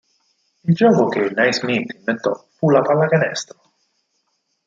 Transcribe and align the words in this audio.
Il 0.63 0.73
gioco 0.73 1.07
che 1.09 1.29
Naismith 1.29 1.93
inventò 1.93 2.33
fu 2.57 2.71
la 2.71 2.81
pallacanestro. 2.81 3.61